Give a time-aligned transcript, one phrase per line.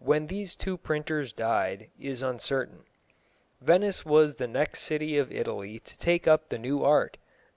[0.00, 2.82] When these two printers died is uncertain.
[3.60, 7.18] Venice was the next city of Italy to take up the new art.